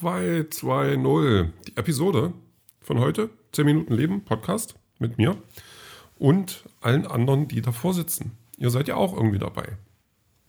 [0.00, 2.32] 220, die Episode
[2.80, 5.36] von heute, 10 Minuten Leben, Podcast mit mir
[6.18, 8.32] und allen anderen, die davor sitzen.
[8.56, 9.76] Ihr seid ja auch irgendwie dabei.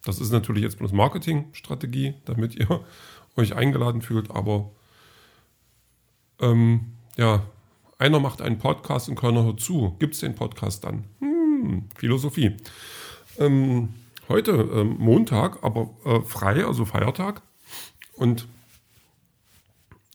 [0.05, 2.85] Das ist natürlich jetzt bloß Marketingstrategie, damit ihr
[3.35, 4.71] euch eingeladen fühlt, aber
[6.39, 7.43] ähm, ja,
[7.97, 9.97] einer macht einen Podcast und keiner hört zu.
[9.99, 11.03] Gibt es den Podcast dann?
[11.19, 12.55] Hm, Philosophie.
[13.37, 13.89] Ähm,
[14.29, 17.41] heute ähm, Montag, aber äh, frei, also Feiertag.
[18.15, 18.47] Und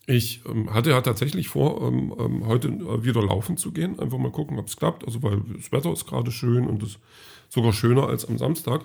[0.06, 3.98] ich ähm, hatte ja tatsächlich vor, ähm, ähm, heute äh, wieder laufen zu gehen.
[3.98, 5.04] Einfach mal gucken, ob es klappt.
[5.04, 6.98] Also, weil das Wetter ist gerade schön und es
[7.48, 8.84] sogar schöner als am Samstag.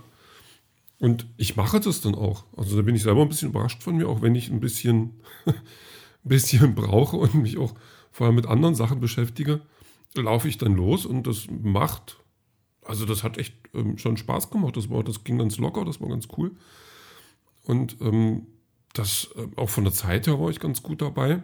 [0.99, 2.45] Und ich mache das dann auch.
[2.57, 5.21] Also, da bin ich selber ein bisschen überrascht von mir, auch wenn ich ein bisschen,
[5.45, 5.53] ein
[6.23, 7.75] bisschen brauche und mich auch
[8.11, 9.61] vorher mit anderen Sachen beschäftige,
[10.15, 12.17] laufe ich dann los und das macht,
[12.83, 14.75] also das hat echt ähm, schon Spaß gemacht.
[14.75, 16.51] Das, war, das ging ganz locker, das war ganz cool.
[17.63, 18.47] Und ähm,
[18.93, 21.41] das, äh, auch von der Zeit her war ich ganz gut dabei.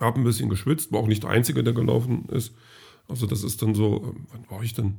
[0.00, 2.54] Habe ein bisschen geschwitzt, war auch nicht der Einzige, der gelaufen ist.
[3.08, 4.96] Also das ist dann so, äh, wann war ich denn?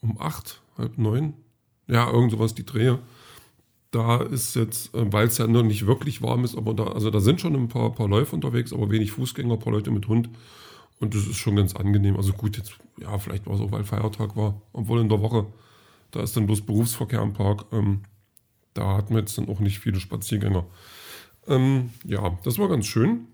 [0.00, 1.34] Um acht, halb neun?
[1.86, 2.98] Ja, irgend sowas, die Drehe.
[3.90, 7.10] Da ist jetzt, äh, weil es ja noch nicht wirklich warm ist, aber da, also
[7.10, 10.08] da sind schon ein paar, paar Läufe unterwegs, aber wenig Fußgänger, ein paar Leute mit
[10.08, 10.30] Hund.
[11.00, 12.16] Und das ist schon ganz angenehm.
[12.16, 15.46] Also gut, jetzt, ja, vielleicht war es auch, weil Feiertag war, obwohl in der Woche,
[16.12, 17.66] da ist dann bloß Berufsverkehr im Park.
[17.72, 18.02] Ähm,
[18.74, 20.66] da hatten wir jetzt dann auch nicht viele Spaziergänger.
[21.46, 23.26] Ähm, ja, das war ganz schön.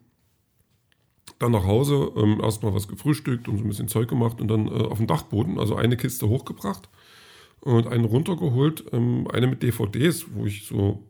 [1.38, 4.66] Dann nach Hause ähm, erstmal was gefrühstückt und so ein bisschen Zeug gemacht und dann
[4.66, 6.88] äh, auf den Dachboden, also eine Kiste hochgebracht
[7.60, 11.04] und eine runtergeholt, ähm, eine mit DVDs, wo ich so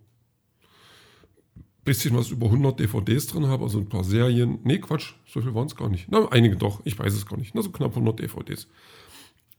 [1.57, 4.59] ein bisschen was über 100 DVDs drin habe, also ein paar Serien.
[4.65, 6.09] Nee, Quatsch, so viel waren es gar nicht.
[6.11, 7.55] Na, einige doch, ich weiß es gar nicht.
[7.55, 8.69] Na, so knapp 100 DVDs.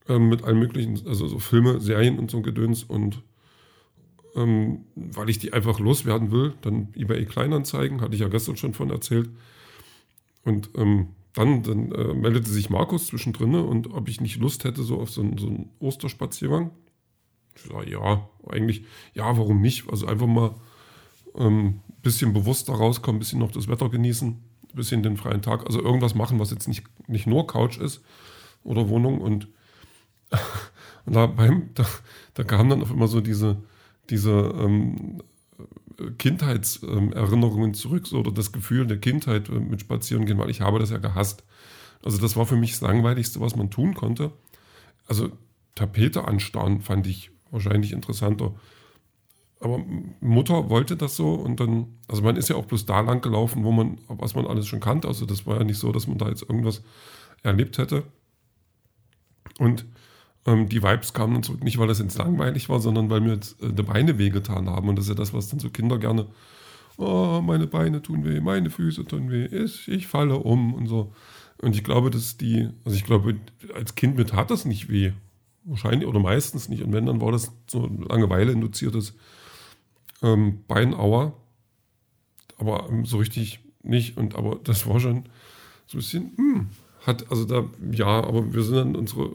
[0.07, 3.23] Ähm, mit allen möglichen, also so Filme, Serien und so ein Gedöns und
[4.35, 6.53] ähm, weil ich die einfach loswerden will.
[6.61, 9.29] Dann eBay Kleinanzeigen, hatte ich ja gestern schon von erzählt.
[10.43, 14.83] Und ähm, dann, dann äh, meldete sich Markus zwischendrin und ob ich nicht Lust hätte,
[14.83, 16.71] so auf so einen, so einen Osterspaziergang.
[17.55, 19.89] Ich sage, ja, eigentlich, ja, warum nicht?
[19.89, 20.55] Also einfach mal
[21.35, 25.41] ein ähm, bisschen bewusster rauskommen, ein bisschen noch das Wetter genießen, ein bisschen den freien
[25.41, 28.01] Tag, also irgendwas machen, was jetzt nicht, nicht nur Couch ist
[28.63, 29.21] oder Wohnung.
[29.21, 29.47] Und,
[31.05, 31.85] und da, beim, da,
[32.33, 33.57] da kam dann auf immer so diese,
[34.09, 35.21] diese ähm,
[36.17, 40.79] Kindheitserinnerungen zurück so, oder das Gefühl der Kindheit äh, mit Spazieren gehen, weil ich habe
[40.79, 41.43] das ja gehasst.
[42.03, 44.31] Also das war für mich das Langweiligste, was man tun konnte.
[45.07, 45.31] Also
[45.75, 48.53] Tapete anstarren fand ich wahrscheinlich interessanter.
[49.59, 49.83] Aber
[50.21, 53.65] Mutter wollte das so und dann, also man ist ja auch bloß da lang gelaufen,
[53.65, 55.07] wo man, was man alles schon kannte.
[55.07, 56.81] Also das war ja nicht so, dass man da jetzt irgendwas
[57.43, 58.03] erlebt hätte.
[59.57, 59.85] Und
[60.45, 63.33] ähm, die Vibes kamen dann zurück, nicht weil das jetzt langweilig war, sondern weil mir
[63.33, 64.89] jetzt äh, die Beine wehgetan haben.
[64.89, 66.27] Und das ist ja das, was dann so Kinder gerne,
[66.97, 71.13] oh, meine Beine tun weh, meine Füße tun weh, ich, ich falle um und so.
[71.61, 73.35] Und ich glaube, dass die, also ich glaube,
[73.75, 75.11] als Kind mir tat das nicht weh.
[75.65, 76.83] Wahrscheinlich oder meistens nicht.
[76.83, 79.13] Und wenn, dann war das so Langeweile induziertes
[80.21, 81.33] ähm, Beinauer.
[82.57, 84.17] Aber ähm, so richtig nicht.
[84.17, 85.25] Und aber das war schon
[85.85, 86.69] so ein bisschen, hm,
[87.09, 89.31] hat, also da, ja, aber wir sind dann unsere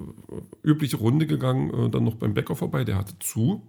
[0.62, 3.62] übliche Runde gegangen, äh, dann noch beim Bäcker vorbei, der hatte zu.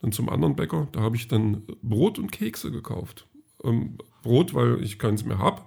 [0.00, 3.26] Dann zum anderen Bäcker, da habe ich dann Brot und Kekse gekauft.
[3.62, 5.62] Ähm, Brot, weil ich keins mehr habe.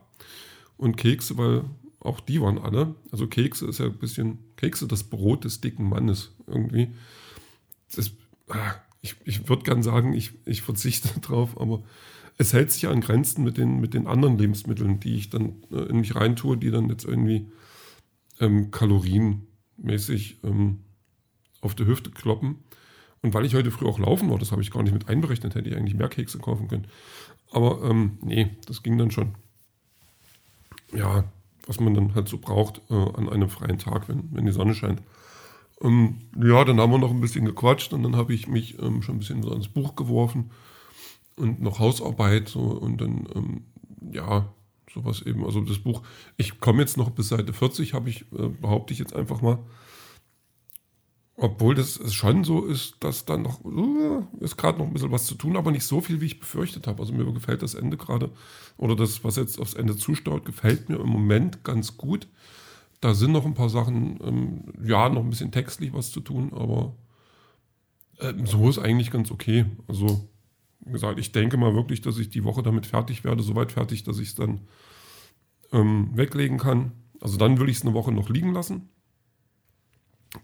[0.77, 1.63] Und Kekse, weil
[1.99, 2.95] auch die waren alle.
[3.11, 6.89] Also Kekse ist ja ein bisschen, Kekse, das Brot des dicken Mannes irgendwie.
[7.95, 8.11] Das,
[8.49, 11.83] ah, ich ich würde gern sagen, ich, ich verzichte drauf, aber
[12.37, 15.89] es hält sich an Grenzen mit den, mit den anderen Lebensmitteln, die ich dann äh,
[15.89, 17.51] in mich reintue, die dann jetzt irgendwie
[18.39, 20.81] ähm, kalorienmäßig ähm,
[21.61, 22.57] auf der Hüfte kloppen.
[23.23, 25.55] Und weil ich heute früh auch laufen war, das habe ich gar nicht mit einberechnet,
[25.55, 26.87] hätte ich eigentlich mehr Kekse kaufen können.
[27.51, 29.33] Aber ähm, nee, das ging dann schon.
[30.93, 31.23] Ja,
[31.65, 34.75] was man dann halt so braucht äh, an einem freien Tag, wenn, wenn die Sonne
[34.75, 35.01] scheint.
[35.81, 39.01] Ähm, ja, dann haben wir noch ein bisschen gequatscht und dann habe ich mich ähm,
[39.01, 40.51] schon ein bisschen so ans Buch geworfen
[41.37, 43.65] und noch Hausarbeit so, und dann, ähm,
[44.11, 44.51] ja,
[44.93, 45.45] sowas eben.
[45.45, 46.01] Also das Buch,
[46.35, 49.59] ich komme jetzt noch bis Seite 40, habe ich, äh, behaupte ich jetzt einfach mal.
[51.39, 55.27] Obwohl das schon so ist, dass dann noch, uh, ist gerade noch ein bisschen was
[55.27, 56.99] zu tun, aber nicht so viel, wie ich befürchtet habe.
[56.99, 58.31] Also mir gefällt das Ende gerade,
[58.75, 62.27] oder das, was jetzt aufs Ende zustaut, gefällt mir im Moment ganz gut.
[63.01, 66.53] Da sind noch ein paar Sachen, ähm, ja, noch ein bisschen textlich was zu tun,
[66.53, 66.95] aber
[68.17, 69.65] äh, so ist eigentlich ganz okay.
[69.87, 70.27] Also
[70.85, 74.19] gesagt, ich denke mal wirklich, dass ich die Woche damit fertig werde, soweit fertig, dass
[74.19, 74.61] ich es dann
[75.71, 76.91] ähm, weglegen kann.
[77.19, 78.89] Also dann will ich es eine Woche noch liegen lassen.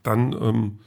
[0.02, 0.80] Dann ähm,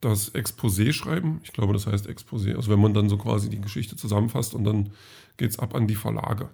[0.00, 1.40] das Exposé schreiben.
[1.42, 2.54] Ich glaube, das heißt Exposé.
[2.54, 4.90] Also wenn man dann so quasi die Geschichte zusammenfasst und dann
[5.36, 6.50] geht es ab an die Verlage.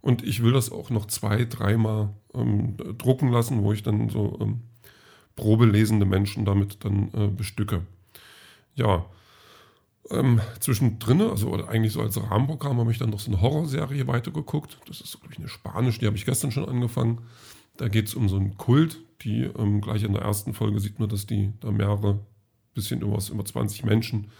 [0.00, 4.36] Und ich will das auch noch zwei, dreimal ähm, drucken lassen, wo ich dann so
[4.40, 4.62] ähm,
[5.36, 7.82] probelesende Menschen damit dann äh, bestücke.
[8.74, 9.06] Ja,
[10.10, 14.78] ähm, zwischendrin, also eigentlich so als Rahmenprogramm, habe ich dann noch so eine Horrorserie weitergeguckt.
[14.86, 17.22] Das ist, glaube ich, eine Spanisch, die habe ich gestern schon angefangen.
[17.76, 20.98] Da geht es um so einen Kult, die ähm, gleich in der ersten Folge sieht
[20.98, 22.20] man, dass die da mehrere,
[22.74, 24.30] bisschen über, über 20 Menschen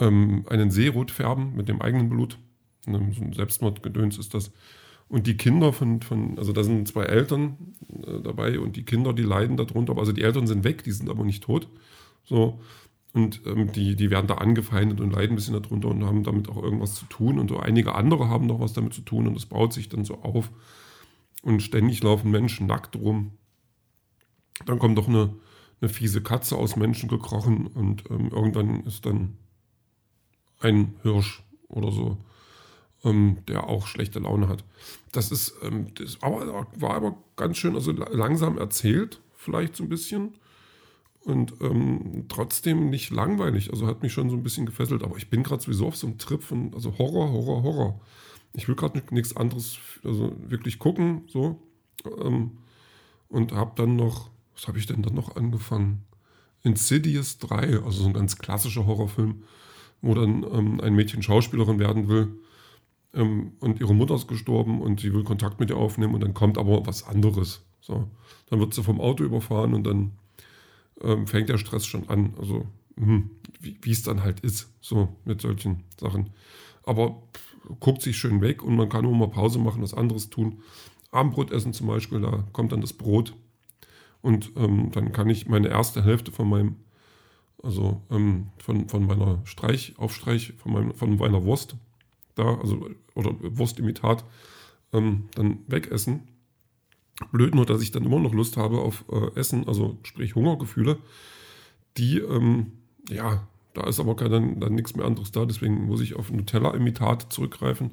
[0.00, 2.38] ähm, einen Seerot färben mit dem eigenen Blut.
[2.84, 4.52] So ein Selbstmordgedöns ist das.
[5.08, 7.74] Und die Kinder von, von also da sind zwei Eltern
[8.06, 9.96] äh, dabei und die Kinder, die leiden darunter.
[9.98, 11.68] Also die Eltern sind weg, die sind aber nicht tot.
[12.24, 12.60] So.
[13.12, 16.48] Und ähm, die, die werden da angefeindet und leiden ein bisschen darunter und haben damit
[16.48, 17.38] auch irgendwas zu tun.
[17.38, 20.04] Und so einige andere haben noch was damit zu tun und das baut sich dann
[20.04, 20.50] so auf.
[21.42, 23.32] Und ständig laufen Menschen nackt rum.
[24.64, 25.34] Dann kommt doch eine,
[25.80, 29.36] eine fiese Katze aus Menschen gekrochen und ähm, irgendwann ist dann
[30.60, 32.18] ein Hirsch oder so,
[33.04, 34.64] ähm, der auch schlechte Laune hat.
[35.10, 40.34] Das ist, ähm, das war aber ganz schön, also langsam erzählt, vielleicht so ein bisschen
[41.24, 43.70] und ähm, trotzdem nicht langweilig.
[43.70, 45.02] Also hat mich schon so ein bisschen gefesselt.
[45.02, 48.00] Aber ich bin gerade sowieso auf so einem Trip von, also Horror, Horror, Horror.
[48.54, 51.60] Ich will gerade nichts anderes, also wirklich gucken, so.
[52.20, 52.52] Ähm,
[53.28, 56.04] und habe dann noch, was habe ich denn dann noch angefangen?
[56.64, 59.44] Insidious 3, also so ein ganz klassischer Horrorfilm,
[60.00, 62.28] wo dann ähm, ein Mädchen Schauspielerin werden will
[63.14, 66.34] ähm, und ihre Mutter ist gestorben und sie will Kontakt mit ihr aufnehmen und dann
[66.34, 67.62] kommt aber was anderes.
[67.80, 68.08] So,
[68.48, 70.12] dann wird sie vom Auto überfahren und dann
[71.00, 72.34] ähm, fängt der Stress schon an.
[72.38, 72.66] Also,
[72.96, 73.30] hm,
[73.60, 76.30] wie es dann halt ist, so mit solchen Sachen.
[76.84, 80.30] Aber pff, guckt sich schön weg und man kann auch mal Pause machen, was anderes
[80.30, 80.62] tun.
[81.10, 83.34] Abendbrot essen zum Beispiel, da kommt dann das Brot.
[84.22, 86.76] Und ähm, dann kann ich meine erste Hälfte von meinem,
[87.62, 91.76] also ähm, von, von meiner Streich, Aufstreich, von, meinem, von meiner Wurst,
[92.34, 94.24] da, also, oder Wurstimitat,
[94.92, 96.28] ähm, dann wegessen.
[97.30, 100.98] Blöd nur, dass ich dann immer noch Lust habe auf äh, Essen, also sprich Hungergefühle.
[101.96, 102.72] Die, ähm,
[103.08, 107.32] ja, da ist aber dann, dann nichts mehr anderes da, deswegen muss ich auf Nutella-Imitat
[107.32, 107.92] zurückgreifen.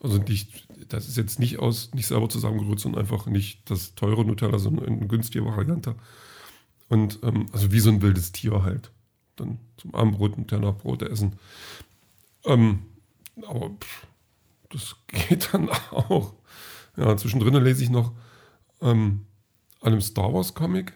[0.00, 4.24] Also nicht, das ist jetzt nicht aus, nicht selber zusammengerührt, sondern einfach nicht das teure
[4.24, 5.94] Nutella, sondern eine günstige Variante.
[6.88, 8.90] Und ähm, also wie so ein wildes Tier halt.
[9.36, 11.34] Dann zum Abendbrot Nutella-Brote essen.
[12.44, 12.80] Ähm,
[13.46, 14.06] aber pff,
[14.70, 16.34] das geht dann auch.
[16.96, 18.12] Ja, zwischendrin lese ich noch
[18.82, 19.26] ähm,
[19.80, 20.92] einem Star Wars Comic.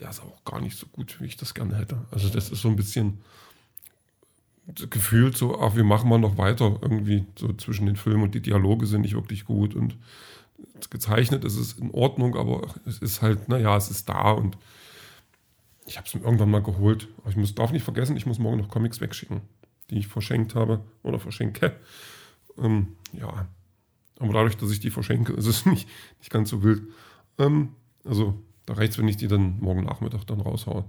[0.00, 2.04] Der ist auch gar nicht so gut, wie ich das gerne hätte.
[2.10, 3.20] Also das ist so ein bisschen
[4.90, 8.40] gefühlt so, ach, wir machen mal noch weiter irgendwie so zwischen den Filmen und die
[8.40, 9.98] Dialoge sind nicht wirklich gut und
[10.90, 14.56] gezeichnet ist es in Ordnung, aber es ist halt, naja, es ist da und
[15.86, 17.08] ich habe es mir irgendwann mal geholt.
[17.18, 19.42] Aber ich muss, darf nicht vergessen, ich muss morgen noch Comics wegschicken,
[19.90, 21.74] die ich verschenkt habe oder verschenke.
[22.58, 23.46] Ähm, ja,
[24.22, 25.88] aber dadurch, dass ich die verschenke, ist es nicht,
[26.18, 26.82] nicht ganz so wild.
[27.38, 27.70] Ähm,
[28.04, 30.84] also da reicht es, wenn ich die dann morgen Nachmittag dann raushaue.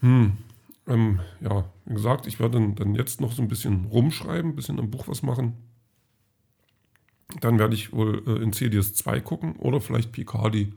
[0.00, 0.38] Hm,
[0.86, 4.56] ähm, ja, wie gesagt, ich werde dann, dann jetzt noch so ein bisschen rumschreiben, ein
[4.56, 5.54] bisschen am Buch was machen.
[7.40, 10.72] Dann werde ich wohl äh, in CDS 2 gucken oder vielleicht PK die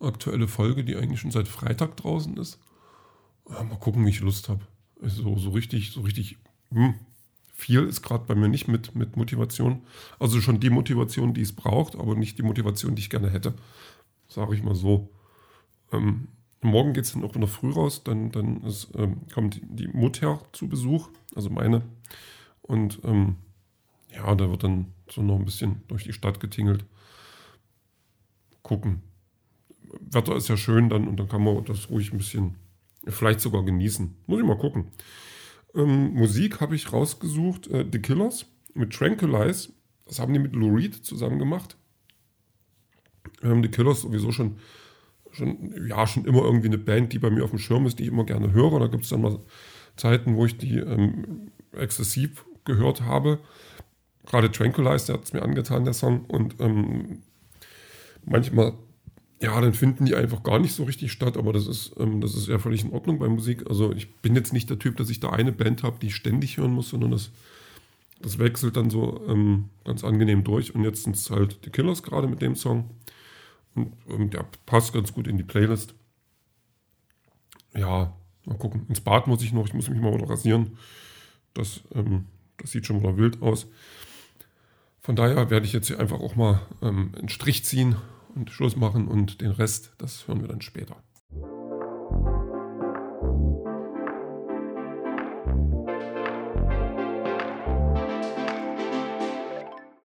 [0.00, 2.58] aktuelle Folge, die eigentlich schon seit Freitag draußen ist.
[3.48, 4.66] Ja, mal gucken, wie ich Lust habe.
[5.00, 6.38] Also so richtig, so richtig,
[6.72, 6.94] hm,
[7.56, 9.80] viel ist gerade bei mir nicht mit, mit Motivation.
[10.18, 13.54] Also schon die Motivation, die es braucht, aber nicht die Motivation, die ich gerne hätte.
[14.28, 15.08] Sage ich mal so.
[15.90, 16.28] Ähm,
[16.60, 18.04] morgen geht es dann auch der Früh raus.
[18.04, 21.80] Dann, dann ist, ähm, kommt die Mutter zu Besuch, also meine.
[22.60, 23.36] Und ähm,
[24.14, 26.84] ja, da wird dann so noch ein bisschen durch die Stadt getingelt.
[28.62, 29.00] Gucken.
[29.98, 32.56] Wetter ist ja schön dann und dann kann man das ruhig ein bisschen,
[33.06, 34.14] vielleicht sogar genießen.
[34.26, 34.88] Muss ich mal gucken.
[35.74, 39.70] Ähm, Musik habe ich rausgesucht, äh, The Killers mit Tranquilize.
[40.06, 41.76] Das haben die mit Lou Reed zusammen gemacht.
[43.42, 44.58] Ähm, The Killers sowieso schon,
[45.32, 48.04] schon, ja, schon immer irgendwie eine Band, die bei mir auf dem Schirm ist, die
[48.04, 48.78] ich immer gerne höre.
[48.80, 49.40] Da gibt es dann mal
[49.96, 53.40] Zeiten, wo ich die ähm, exzessiv gehört habe.
[54.26, 56.24] Gerade Tranquilize, der hat es mir angetan, der Song.
[56.26, 57.22] Und ähm,
[58.24, 58.74] manchmal
[59.40, 62.34] ja, dann finden die einfach gar nicht so richtig statt, aber das ist, ähm, das
[62.34, 63.68] ist ja völlig in Ordnung bei Musik.
[63.68, 66.16] Also ich bin jetzt nicht der Typ, dass ich da eine Band habe, die ich
[66.16, 67.30] ständig hören muss, sondern das,
[68.22, 70.74] das wechselt dann so ähm, ganz angenehm durch.
[70.74, 72.90] Und jetzt sind es halt die Killers gerade mit dem Song.
[73.74, 75.94] Und ähm, der passt ganz gut in die Playlist.
[77.74, 78.16] Ja,
[78.46, 78.86] mal gucken.
[78.88, 80.78] Ins Bad muss ich noch, ich muss mich mal wieder rasieren.
[81.52, 82.24] Das, ähm,
[82.56, 83.66] das sieht schon wieder wild aus.
[85.02, 87.96] Von daher werde ich jetzt hier einfach auch mal ähm, einen Strich ziehen
[88.36, 90.96] und Schluss machen und den Rest, das hören wir dann später.